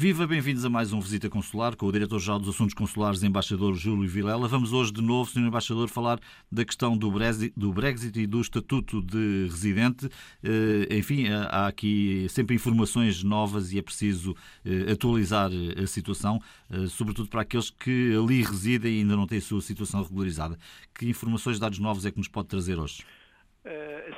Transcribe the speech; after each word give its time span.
Viva, 0.00 0.28
bem-vindos 0.28 0.64
a 0.64 0.70
mais 0.70 0.92
um 0.92 1.00
Visita 1.00 1.28
Consular 1.28 1.74
com 1.74 1.86
o 1.86 1.90
Diretor-Geral 1.90 2.38
dos 2.38 2.50
Assuntos 2.50 2.72
Consulares, 2.72 3.24
Embaixador 3.24 3.74
Júlio 3.74 4.08
Vilela. 4.08 4.46
Vamos 4.46 4.72
hoje 4.72 4.92
de 4.92 5.02
novo, 5.02 5.28
Sr. 5.28 5.40
Embaixador, 5.40 5.88
falar 5.88 6.20
da 6.52 6.64
questão 6.64 6.96
do 6.96 7.10
Brexit 7.10 8.16
e 8.16 8.24
do 8.24 8.40
Estatuto 8.40 9.02
de 9.02 9.48
Residente. 9.50 10.08
Eh, 10.40 10.98
enfim, 10.98 11.26
há 11.50 11.66
aqui 11.66 12.28
sempre 12.28 12.54
informações 12.54 13.24
novas 13.24 13.72
e 13.72 13.78
é 13.80 13.82
preciso 13.82 14.36
eh, 14.64 14.92
atualizar 14.92 15.50
a 15.82 15.86
situação, 15.88 16.38
eh, 16.70 16.86
sobretudo 16.86 17.28
para 17.28 17.40
aqueles 17.40 17.68
que 17.68 18.14
ali 18.14 18.44
residem 18.44 18.98
e 18.98 19.00
ainda 19.00 19.16
não 19.16 19.26
têm 19.26 19.38
a 19.38 19.42
sua 19.42 19.60
situação 19.60 20.00
regularizada. 20.04 20.56
Que 20.96 21.08
informações, 21.08 21.58
dados 21.58 21.80
novos 21.80 22.06
é 22.06 22.12
que 22.12 22.18
nos 22.18 22.28
pode 22.28 22.46
trazer 22.46 22.78
hoje? 22.78 23.04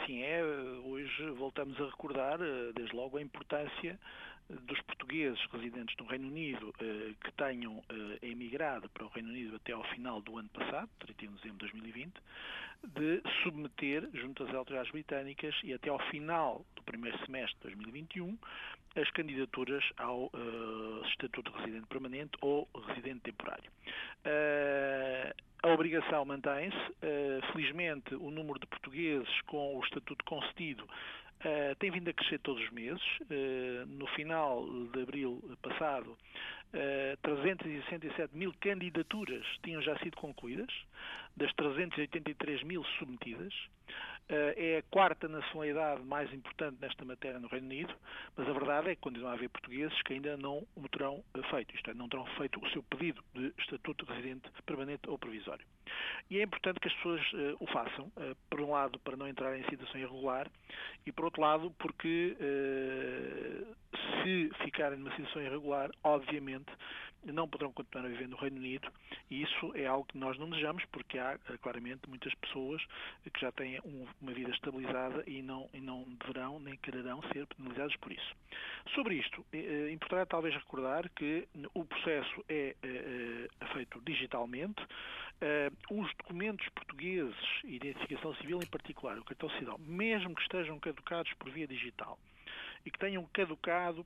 Assim 0.02 0.20
é, 0.20 0.44
hoje 0.84 1.30
voltamos 1.38 1.80
a 1.80 1.86
recordar, 1.86 2.38
desde 2.76 2.94
logo, 2.94 3.16
a 3.16 3.22
importância 3.22 3.98
dos 4.62 4.80
portugueses 4.82 5.40
residentes 5.52 5.94
no 5.98 6.06
Reino 6.06 6.28
Unido 6.28 6.74
eh, 6.80 7.14
que 7.22 7.32
tenham 7.32 7.82
eh, 7.88 8.26
emigrado 8.26 8.88
para 8.90 9.04
o 9.04 9.08
Reino 9.08 9.28
Unido 9.28 9.56
até 9.56 9.72
ao 9.72 9.84
final 9.84 10.20
do 10.20 10.38
ano 10.38 10.48
passado, 10.48 10.88
31 11.00 11.30
de 11.30 11.36
dezembro 11.36 11.66
de 11.66 11.72
2020, 11.72 12.12
de 12.82 13.22
submeter, 13.42 14.08
junto 14.14 14.42
às 14.44 14.54
autoridades 14.54 14.90
britânicas 14.90 15.54
e 15.62 15.72
até 15.72 15.90
ao 15.90 15.98
final 16.10 16.64
do 16.74 16.82
primeiro 16.82 17.16
semestre 17.26 17.56
de 17.58 17.76
2021, 17.76 18.38
as 18.96 19.08
candidaturas 19.10 19.84
ao 19.98 20.24
uh, 20.24 21.02
Estatuto 21.06 21.52
de 21.52 21.58
Residente 21.58 21.86
Permanente 21.86 22.32
ou 22.40 22.68
Residente 22.88 23.20
Temporário. 23.20 23.70
Uh, 24.24 25.32
a 25.62 25.68
obrigação 25.68 26.24
mantém-se. 26.24 26.76
Felizmente, 27.52 28.14
o 28.14 28.30
número 28.30 28.58
de 28.58 28.66
portugueses 28.66 29.28
com 29.42 29.76
o 29.76 29.84
estatuto 29.84 30.24
concedido 30.24 30.88
Uh, 31.40 31.74
tem 31.78 31.90
vindo 31.90 32.08
a 32.10 32.12
crescer 32.12 32.38
todos 32.40 32.62
os 32.62 32.70
meses. 32.70 33.02
Uh, 33.22 33.86
no 33.86 34.06
final 34.08 34.66
de 34.92 35.02
abril 35.02 35.42
passado, 35.62 36.10
uh, 36.10 37.16
367 37.22 38.36
mil 38.36 38.52
candidaturas 38.60 39.46
tinham 39.62 39.80
já 39.80 39.98
sido 40.00 40.16
concluídas, 40.18 40.70
das 41.36 41.52
383 41.54 42.62
mil 42.64 42.84
submetidas. 42.98 43.54
Uh, 44.30 44.54
é 44.56 44.78
a 44.78 44.82
quarta 44.82 45.26
nacionalidade 45.26 46.04
mais 46.04 46.32
importante 46.32 46.76
nesta 46.80 47.04
matéria 47.04 47.40
no 47.40 47.48
Reino 47.48 47.66
Unido, 47.66 47.92
mas 48.36 48.48
a 48.48 48.52
verdade 48.52 48.90
é 48.90 48.94
que 48.94 49.00
continua 49.00 49.30
a 49.30 49.32
haver 49.32 49.48
portugueses 49.48 50.00
que 50.02 50.12
ainda 50.12 50.36
não 50.36 50.64
o 50.76 50.88
terão 50.88 51.24
feito, 51.50 51.74
isto 51.74 51.90
é, 51.90 51.94
não 51.94 52.08
terão 52.08 52.24
feito 52.36 52.64
o 52.64 52.70
seu 52.70 52.80
pedido 52.84 53.20
de 53.34 53.52
estatuto 53.58 54.06
de 54.06 54.12
residente 54.12 54.48
permanente 54.64 55.10
ou 55.10 55.18
provisório. 55.18 55.66
E 56.30 56.38
é 56.38 56.44
importante 56.44 56.78
que 56.78 56.86
as 56.86 56.94
pessoas 56.94 57.20
uh, 57.32 57.56
o 57.58 57.66
façam, 57.66 58.04
uh, 58.06 58.36
por 58.48 58.60
um 58.60 58.70
lado, 58.70 59.00
para 59.00 59.16
não 59.16 59.26
entrar 59.26 59.58
em 59.58 59.64
situação 59.64 60.00
irregular, 60.00 60.48
e 61.04 61.10
por 61.10 61.24
outro 61.24 61.42
lado, 61.42 61.74
porque 61.76 62.36
uh, 62.38 63.76
se 64.22 64.50
ficarem 64.62 64.96
numa 64.96 65.10
situação 65.16 65.42
irregular, 65.42 65.90
obviamente 66.04 66.70
não 67.24 67.48
poderão 67.48 67.72
continuar 67.72 68.06
a 68.06 68.08
viver 68.08 68.28
no 68.28 68.36
Reino 68.36 68.56
Unido 68.56 68.90
e 69.30 69.42
isso 69.42 69.72
é 69.74 69.86
algo 69.86 70.06
que 70.06 70.18
nós 70.18 70.38
não 70.38 70.48
desejamos 70.48 70.84
porque 70.86 71.18
há 71.18 71.38
claramente 71.62 72.08
muitas 72.08 72.34
pessoas 72.34 72.82
que 73.32 73.40
já 73.40 73.52
têm 73.52 73.80
um, 73.84 74.06
uma 74.20 74.32
vida 74.32 74.50
estabilizada 74.50 75.22
e 75.26 75.42
não, 75.42 75.68
e 75.72 75.80
não 75.80 76.04
deverão 76.20 76.58
nem 76.60 76.76
quererão 76.76 77.22
ser 77.32 77.46
penalizados 77.46 77.96
por 77.96 78.12
isso. 78.12 78.34
Sobre 78.94 79.16
isto, 79.16 79.44
é 79.52 79.90
importante 79.92 80.28
talvez 80.28 80.54
recordar 80.54 81.08
que 81.10 81.46
o 81.74 81.84
processo 81.84 82.44
é, 82.48 82.74
feito 83.72 84.00
digitalmente, 84.00 84.82
os 85.90 86.12
documentos 86.16 86.68
portugueses, 86.70 87.36
identificação 87.64 88.34
civil 88.36 88.60
em 88.62 88.66
particular, 88.66 89.18
o 89.18 89.24
cartão 89.24 89.48
cidadão, 89.50 89.78
mesmo 89.78 90.34
que 90.34 90.42
estejam 90.42 90.78
caducados 90.78 91.32
por 91.34 91.50
via 91.50 91.66
digital 91.66 92.18
e 92.84 92.90
que 92.90 92.98
tenham 92.98 93.24
caducado 93.32 94.04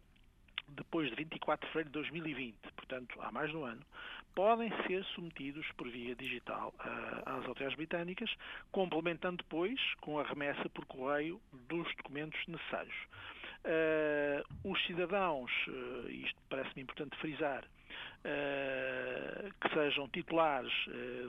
depois 0.69 1.08
de 1.08 1.16
24 1.16 1.66
de 1.66 1.72
fevereiro 1.72 1.91
de 1.91 2.10
2020, 2.10 2.56
portanto 2.76 3.19
há 3.20 3.30
mais 3.30 3.50
de 3.50 3.56
um 3.56 3.64
ano, 3.64 3.82
podem 4.34 4.70
ser 4.86 5.04
submetidos 5.14 5.66
por 5.76 5.88
via 5.88 6.14
digital 6.14 6.75
uh, 6.80 7.28
às 7.28 7.47
autoridades 7.47 7.76
britânicas, 7.76 8.30
complementando 8.72 9.38
depois 9.38 9.78
com 10.00 10.19
a 10.19 10.25
remessa 10.25 10.69
por 10.70 10.84
correio 10.86 11.41
dos 11.69 11.86
documentos 11.97 12.41
necessários. 12.47 12.94
Uh, 13.64 14.70
os 14.70 14.86
cidadãos, 14.86 15.50
uh, 15.69 16.10
isto 16.10 16.38
parece-me 16.50 16.82
importante 16.82 17.16
frisar, 17.19 17.64
que 19.60 19.69
sejam 19.75 20.08
titulares 20.08 20.72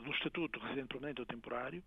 do 0.02 0.12
Estatuto 0.12 0.60
Residente 0.62 0.88
Permanente 0.88 1.20
ou 1.20 1.28
Temporário, 1.28 1.84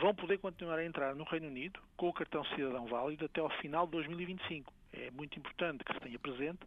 vão 0.00 0.14
poder 0.14 0.38
continuar 0.38 0.78
a 0.78 0.84
entrar 0.84 1.14
no 1.16 1.24
Reino 1.24 1.48
Unido 1.48 1.80
com 1.96 2.08
o 2.08 2.12
cartão 2.12 2.44
cidadão 2.44 2.86
válido 2.86 3.24
até 3.24 3.40
ao 3.40 3.50
final 3.58 3.84
de 3.84 3.92
2025. 3.92 4.72
É 4.96 5.10
muito 5.10 5.38
importante 5.38 5.84
que 5.84 5.92
se 5.92 6.00
tenha 6.00 6.18
presente 6.18 6.60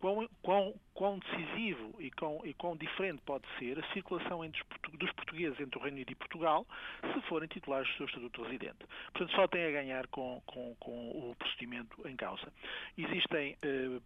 quão, 0.00 0.28
quão, 0.42 0.74
quão 0.94 1.18
decisivo 1.18 1.94
e 1.98 2.10
quão, 2.10 2.40
e 2.44 2.54
quão 2.54 2.76
diferente 2.76 3.22
pode 3.24 3.46
ser 3.58 3.78
a 3.78 3.92
circulação 3.92 4.44
entre 4.44 4.62
os, 4.62 4.98
dos 4.98 5.12
portugueses 5.12 5.60
entre 5.60 5.78
o 5.78 5.82
Reino 5.82 5.96
Unido 5.96 6.10
e 6.10 6.14
Portugal 6.14 6.66
se 7.12 7.20
forem 7.28 7.48
titulares 7.48 7.88
do 7.90 7.96
seu 7.96 8.06
Estatuto 8.06 8.42
Residente. 8.42 8.78
Portanto, 9.12 9.36
só 9.36 9.46
tem 9.46 9.66
a 9.66 9.70
ganhar 9.70 10.06
com, 10.08 10.42
com, 10.46 10.74
com 10.80 11.30
o 11.30 11.36
procedimento 11.38 12.08
em 12.08 12.16
causa. 12.16 12.52
Existem 12.96 13.56
eh, 13.62 14.00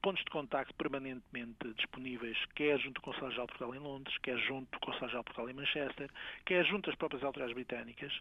pontos 0.00 0.24
de 0.24 0.30
contacto 0.30 0.74
permanentemente 0.74 1.72
disponíveis, 1.76 2.36
quer 2.54 2.78
junto 2.78 2.94
do 2.94 3.00
Conselho-Geral 3.02 3.46
de 3.46 3.52
Portugal 3.52 3.74
em 3.74 3.78
Londres, 3.78 4.16
quer 4.22 4.38
junto 4.38 4.70
do 4.72 4.80
Conselho-Geral 4.80 5.22
de 5.22 5.24
Portugal 5.24 5.50
em 5.50 5.54
Manchester, 5.54 6.10
quer 6.44 6.64
junto 6.66 6.90
às 6.90 6.96
próprias 6.96 7.22
autoridades 7.22 7.54
britânicas. 7.54 8.12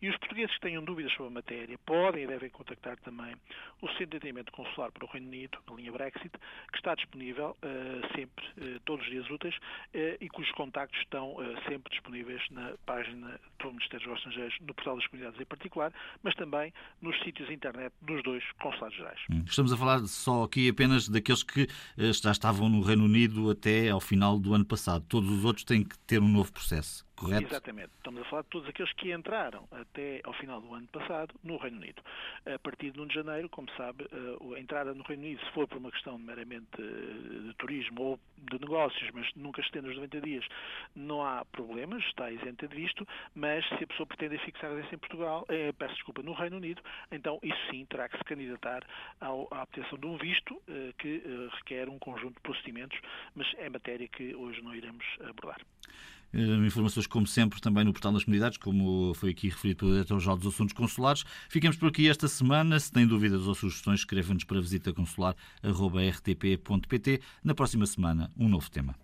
E 0.00 0.08
os 0.08 0.16
portugueses 0.18 0.54
que 0.54 0.60
tenham 0.60 0.84
dúvidas 0.84 1.12
sobre 1.12 1.28
a 1.28 1.34
matéria 1.34 1.78
podem 1.78 2.24
e 2.24 2.26
devem 2.26 2.50
contactar 2.50 2.96
também 2.98 3.34
o 3.80 3.88
Centro 3.88 4.06
de 4.06 4.16
Atendimento 4.18 4.52
Consular 4.52 4.90
para 4.92 5.04
o 5.04 5.08
Reino 5.08 5.28
Unido, 5.28 5.58
na 5.68 5.74
linha 5.76 5.92
Brexit, 5.92 6.30
que 6.72 6.78
está 6.78 6.94
disponível 6.94 7.56
uh, 7.62 8.16
sempre, 8.16 8.44
uh, 8.58 8.80
todos 8.84 9.04
os 9.04 9.10
dias 9.10 9.28
úteis, 9.30 9.54
uh, 9.56 10.16
e 10.20 10.28
cujos 10.28 10.52
contactos 10.52 10.98
estão 11.00 11.36
sempre 11.68 11.90
disponíveis 11.90 12.42
na 12.50 12.72
página 12.84 13.38
do 13.58 13.72
Ministério 13.72 14.08
dos 14.08 14.18
Estrangeiros, 14.18 14.56
no 14.60 14.74
portal 14.74 14.96
das 14.96 15.06
comunidades 15.06 15.40
em 15.40 15.44
particular, 15.44 15.92
mas 16.22 16.34
também 16.34 16.72
nos 17.00 17.18
sítios 17.22 17.50
internet 17.50 17.92
dos 18.02 18.22
dois 18.22 18.44
consulados 18.60 18.96
gerais. 18.96 19.20
Hum. 19.30 19.44
Estamos 19.46 19.72
a 19.72 19.76
falar 19.76 20.00
só 20.06 20.44
aqui 20.44 20.68
apenas 20.68 21.08
de 21.08 21.18
daqueles 21.26 21.42
que 21.42 21.68
eh, 21.96 22.12
já 22.12 22.30
estavam 22.30 22.68
no 22.68 22.80
Reino 22.80 23.04
Unido 23.04 23.50
até 23.50 23.90
ao 23.90 24.00
final 24.00 24.38
do 24.38 24.54
ano 24.54 24.64
passado. 24.64 25.04
Todos 25.08 25.30
os 25.30 25.44
outros 25.44 25.64
têm 25.64 25.82
que 25.82 25.98
ter 26.00 26.20
um 26.20 26.28
novo 26.28 26.52
processo 26.52 27.05
correto? 27.16 27.46
Exatamente. 27.46 27.90
Estamos 27.96 28.22
a 28.22 28.24
falar 28.26 28.42
de 28.42 28.48
todos 28.48 28.68
aqueles 28.68 28.92
que 28.92 29.12
entraram 29.12 29.66
até 29.72 30.20
ao 30.24 30.32
final 30.34 30.60
do 30.60 30.72
ano 30.74 30.86
passado 30.88 31.34
no 31.42 31.56
Reino 31.56 31.78
Unido. 31.78 32.02
A 32.46 32.58
partir 32.58 32.90
de 32.90 33.00
1 33.00 33.06
de 33.06 33.14
janeiro, 33.14 33.48
como 33.48 33.68
sabe, 33.76 34.04
eh, 34.04 34.56
a 34.56 34.60
entrada 34.60 34.94
no 34.94 35.02
Reino 35.02 35.22
Unido, 35.24 35.44
se 35.44 35.50
for 35.52 35.66
por 35.66 35.78
uma 35.78 35.90
questão 35.90 36.18
meramente 36.18 36.68
eh, 36.78 37.48
de 37.48 37.54
turismo 37.54 38.02
ou 38.02 38.20
de 38.38 38.60
negócios, 38.60 39.10
mas 39.12 39.28
nunca 39.34 39.60
estendo 39.60 39.88
os 39.88 39.96
90 39.96 40.20
dias, 40.20 40.46
não 40.94 41.22
há 41.22 41.44
problemas, 41.44 42.02
está 42.04 42.30
isenta 42.30 42.68
de 42.68 42.76
visto, 42.76 43.06
mas 43.34 43.66
se 43.68 43.84
a 43.84 43.86
pessoa 43.86 44.06
pretende 44.06 44.38
fixar 44.38 44.70
residência 44.70 44.94
em 44.94 44.98
Portugal, 44.98 45.44
eh, 45.48 45.72
peço 45.72 45.94
desculpa, 45.94 46.22
no 46.22 46.32
Reino 46.32 46.56
Unido, 46.56 46.82
então 47.10 47.38
isso 47.42 47.58
sim 47.70 47.84
terá 47.86 48.08
que 48.08 48.18
se 48.18 48.24
candidatar 48.24 48.84
ao, 49.20 49.48
à 49.50 49.62
obtenção 49.62 49.98
de 49.98 50.06
um 50.06 50.16
visto 50.16 50.60
eh, 50.68 50.92
que 50.98 51.22
eh, 51.24 51.48
requer 51.56 51.88
um 51.88 51.98
conjunto 51.98 52.34
de 52.34 52.40
procedimentos, 52.40 52.98
mas 53.34 53.46
é 53.58 53.68
matéria 53.68 54.08
que 54.08 54.34
hoje 54.34 54.62
não 54.62 54.74
iremos 54.74 55.04
abordar. 55.20 55.60
Eh, 56.32 56.66
informações, 56.66 57.06
como 57.06 57.26
sempre, 57.26 57.60
também 57.60 57.84
no 57.84 57.92
portal 57.92 58.12
das 58.12 58.24
comunidades, 58.24 58.56
como 58.58 59.12
foi 59.14 59.30
aqui 59.30 59.48
referido 59.48 59.78
pelo 59.78 59.92
Diretor-Geral 59.92 60.36
dos 60.36 60.54
Assuntos 60.54 60.74
Consulares. 60.74 61.24
Ficamos 61.48 61.76
por 61.76 61.88
aqui 61.88 62.08
esta 62.08 62.28
semana. 62.28 62.78
Se 62.78 62.92
tem 62.92 63.04
dúvidas 63.06 63.46
ou 63.46 63.54
sugestões, 63.54 64.00
escreva-nos 64.00 64.44
para 64.44 64.60
visita 64.60 64.92
consular.rtp.pt. 64.92 67.20
Na 67.42 67.54
próxima 67.54 67.86
semana, 67.86 68.30
um 68.36 68.48
novo 68.48 68.70
tema. 68.70 68.94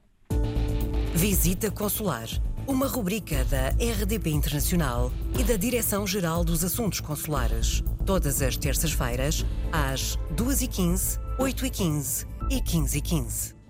Visita 1.14 1.70
Consular, 1.70 2.26
uma 2.66 2.86
rubrica 2.86 3.44
da 3.44 3.68
RDP 3.68 4.30
Internacional 4.30 5.12
e 5.38 5.44
da 5.44 5.56
Direção-Geral 5.56 6.42
dos 6.42 6.64
Assuntos 6.64 7.00
Consulares. 7.00 7.84
Todas 8.06 8.40
as 8.40 8.56
terças-feiras, 8.56 9.44
às 9.70 10.16
2h15, 10.34 11.20
8h15 11.38 12.26
e 12.50 12.62
15h15. 12.62 13.61